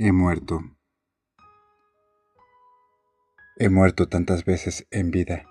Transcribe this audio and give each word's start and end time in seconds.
He 0.00 0.12
muerto. 0.12 0.60
He 3.56 3.68
muerto 3.68 4.06
tantas 4.06 4.44
veces 4.44 4.86
en 4.92 5.10
vida 5.10 5.44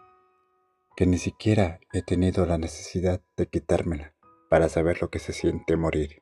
que 0.95 1.05
ni 1.05 1.17
siquiera 1.17 1.81
he 1.91 2.01
tenido 2.01 2.45
la 2.45 2.57
necesidad 2.57 3.21
de 3.35 3.47
quitármela 3.47 4.15
para 4.49 4.69
saber 4.69 5.01
lo 5.01 5.09
que 5.09 5.19
se 5.19 5.33
siente 5.33 5.75
morir. 5.75 6.21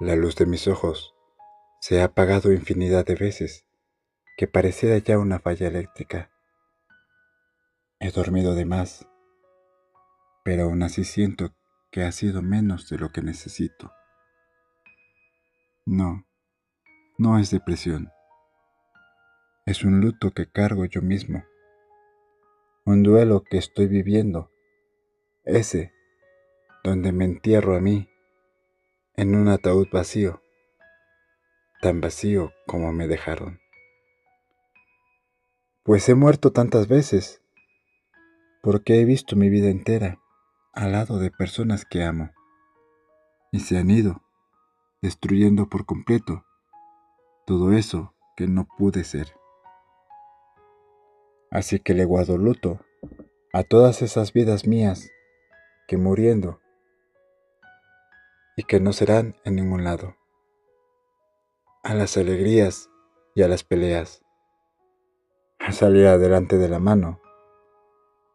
La 0.00 0.16
luz 0.16 0.34
de 0.34 0.46
mis 0.46 0.66
ojos 0.66 1.14
se 1.80 2.00
ha 2.00 2.06
apagado 2.06 2.52
infinidad 2.52 3.06
de 3.06 3.14
veces 3.14 3.64
que 4.36 4.48
pareciera 4.48 4.98
ya 4.98 5.20
una 5.20 5.38
falla 5.38 5.68
eléctrica. 5.68 6.32
He 8.00 8.10
dormido 8.10 8.56
de 8.56 8.64
más, 8.64 9.06
pero 10.42 10.64
aún 10.64 10.82
así 10.82 11.04
siento 11.04 11.54
que 11.92 12.02
ha 12.02 12.10
sido 12.10 12.42
menos 12.42 12.88
de 12.88 12.98
lo 12.98 13.12
que 13.12 13.22
necesito. 13.22 13.92
No, 15.90 16.26
no 17.16 17.38
es 17.38 17.50
depresión. 17.50 18.12
Es 19.64 19.84
un 19.84 20.02
luto 20.02 20.32
que 20.32 20.46
cargo 20.46 20.84
yo 20.84 21.00
mismo. 21.00 21.44
Un 22.84 23.02
duelo 23.02 23.42
que 23.42 23.56
estoy 23.56 23.86
viviendo. 23.86 24.50
Ese 25.44 25.94
donde 26.84 27.12
me 27.12 27.24
entierro 27.24 27.74
a 27.74 27.80
mí 27.80 28.06
en 29.14 29.34
un 29.34 29.48
ataúd 29.48 29.88
vacío, 29.90 30.42
tan 31.80 32.02
vacío 32.02 32.52
como 32.66 32.92
me 32.92 33.08
dejaron. 33.08 33.58
Pues 35.84 36.06
he 36.10 36.14
muerto 36.14 36.52
tantas 36.52 36.86
veces, 36.86 37.42
porque 38.62 39.00
he 39.00 39.06
visto 39.06 39.36
mi 39.36 39.48
vida 39.48 39.70
entera 39.70 40.20
al 40.74 40.92
lado 40.92 41.18
de 41.18 41.30
personas 41.30 41.86
que 41.86 42.02
amo, 42.04 42.30
y 43.52 43.60
se 43.60 43.78
han 43.78 43.90
ido 43.90 44.27
destruyendo 45.00 45.68
por 45.68 45.86
completo 45.86 46.44
todo 47.46 47.72
eso 47.72 48.14
que 48.36 48.46
no 48.46 48.66
pude 48.76 49.04
ser. 49.04 49.34
Así 51.50 51.80
que 51.80 51.94
le 51.94 52.04
guardo 52.04 52.36
luto 52.36 52.80
a 53.52 53.62
todas 53.62 54.02
esas 54.02 54.32
vidas 54.32 54.66
mías 54.66 55.10
que 55.86 55.96
muriendo 55.96 56.60
y 58.56 58.64
que 58.64 58.80
no 58.80 58.92
serán 58.92 59.36
en 59.44 59.56
ningún 59.56 59.84
lado, 59.84 60.16
a 61.82 61.94
las 61.94 62.16
alegrías 62.16 62.90
y 63.34 63.42
a 63.42 63.48
las 63.48 63.64
peleas, 63.64 64.22
a 65.58 65.72
salir 65.72 66.06
adelante 66.06 66.58
de 66.58 66.68
la 66.68 66.80
mano, 66.80 67.20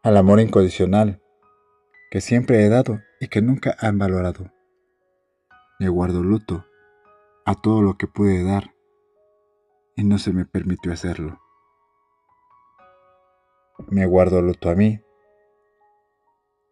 al 0.01 0.17
amor 0.17 0.39
incondicional 0.39 1.21
que 2.09 2.21
siempre 2.21 2.63
he 2.63 2.69
dado 2.69 3.01
y 3.19 3.27
que 3.27 3.41
nunca 3.41 3.75
han 3.79 3.99
valorado 3.99 4.51
le 5.79 5.89
guardo 5.89 6.23
luto 6.23 6.65
a 7.45 7.55
todo 7.55 7.81
lo 7.81 7.97
que 7.97 8.07
pude 8.07 8.43
dar 8.43 8.73
y 9.95 10.03
no 10.03 10.17
se 10.17 10.31
me 10.31 10.45
permitió 10.45 10.93
hacerlo. 10.93 11.39
Me 13.89 14.05
guardo 14.05 14.41
luto 14.41 14.69
a 14.69 14.75
mí. 14.75 15.01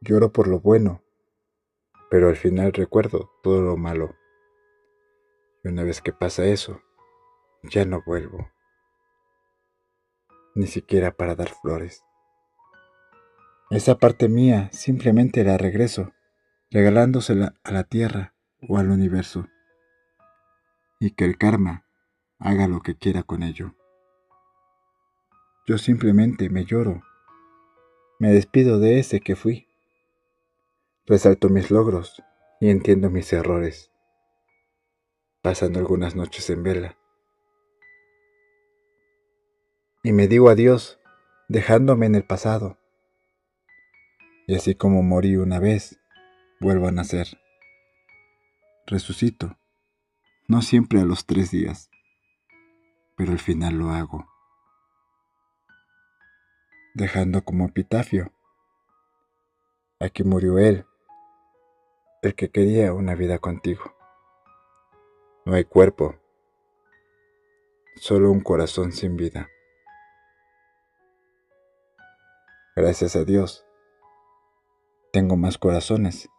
Lloro 0.01 0.31
por 0.31 0.47
lo 0.47 0.59
bueno, 0.59 1.03
pero 2.09 2.29
al 2.29 2.35
final 2.35 2.73
recuerdo 2.73 3.31
todo 3.43 3.61
lo 3.61 3.77
malo. 3.77 4.15
Y 5.63 5.69
una 5.69 5.83
vez 5.83 6.01
que 6.01 6.13
pasa 6.13 6.45
eso, 6.45 6.81
ya 7.63 7.85
no 7.85 8.01
vuelvo, 8.05 8.49
ni 10.55 10.67
siquiera 10.67 11.11
para 11.11 11.35
dar 11.35 11.49
flores. 11.49 12.03
Esa 13.69 13.97
parte 13.97 14.27
mía 14.27 14.69
simplemente 14.71 15.43
la 15.43 15.57
regreso, 15.57 16.11
regalándosela 16.71 17.53
a 17.63 17.71
la 17.71 17.83
tierra 17.83 18.33
o 18.67 18.77
al 18.77 18.89
universo, 18.89 19.47
y 20.99 21.11
que 21.11 21.25
el 21.25 21.37
karma 21.37 21.85
haga 22.39 22.67
lo 22.67 22.81
que 22.81 22.95
quiera 22.95 23.23
con 23.23 23.43
ello. 23.43 23.75
Yo 25.65 25.77
simplemente 25.77 26.49
me 26.49 26.65
lloro, 26.65 27.01
me 28.19 28.31
despido 28.31 28.79
de 28.79 28.99
ese 28.99 29.19
que 29.19 29.35
fui, 29.35 29.67
resalto 31.05 31.49
mis 31.49 31.71
logros 31.71 32.21
y 32.59 32.69
entiendo 32.69 33.09
mis 33.09 33.31
errores, 33.33 33.91
pasando 35.41 35.79
algunas 35.79 36.15
noches 36.15 36.49
en 36.49 36.63
vela. 36.63 36.97
Y 40.03 40.13
me 40.13 40.27
digo 40.27 40.49
adiós, 40.49 40.99
dejándome 41.47 42.05
en 42.07 42.15
el 42.15 42.23
pasado. 42.23 42.77
Y 44.47 44.55
así 44.55 44.73
como 44.75 45.03
morí 45.03 45.35
una 45.35 45.59
vez, 45.59 45.99
vuelvo 46.59 46.87
a 46.87 46.91
nacer 46.91 47.40
resucito, 48.85 49.57
no 50.47 50.61
siempre 50.61 50.99
a 50.99 51.05
los 51.05 51.25
tres 51.25 51.51
días, 51.51 51.89
pero 53.15 53.31
al 53.31 53.39
final 53.39 53.75
lo 53.75 53.91
hago, 53.91 54.27
dejando 56.93 57.43
como 57.43 57.65
epitafio, 57.65 58.33
aquí 59.99 60.23
murió 60.23 60.59
él, 60.59 60.85
el 62.21 62.35
que 62.35 62.49
quería 62.49 62.93
una 62.93 63.15
vida 63.15 63.39
contigo. 63.39 63.95
No 65.45 65.55
hay 65.55 65.63
cuerpo, 65.63 66.15
solo 67.95 68.31
un 68.31 68.41
corazón 68.41 68.91
sin 68.91 69.15
vida. 69.15 69.49
Gracias 72.75 73.15
a 73.15 73.23
Dios, 73.23 73.65
tengo 75.11 75.35
más 75.35 75.57
corazones, 75.57 76.29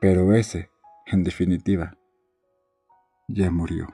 pero 0.00 0.34
ese 0.34 0.70
en 1.10 1.24
definitiva, 1.24 1.96
ya 3.28 3.50
murió. 3.50 3.86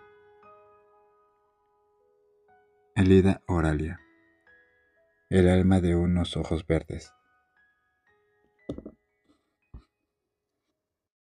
Elida 2.96 3.42
Oralia, 3.46 4.00
el 5.30 5.48
alma 5.48 5.80
de 5.80 5.94
unos 5.94 6.36
ojos 6.36 6.66
verdes. 6.66 7.12